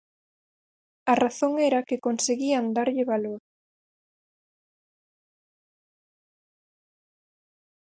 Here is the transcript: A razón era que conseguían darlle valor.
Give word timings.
A 1.11 1.13
razón 1.23 1.53
era 1.69 1.85
que 1.87 2.03
conseguían 2.05 2.65
darlle 2.77 3.03
valor. 3.13 3.41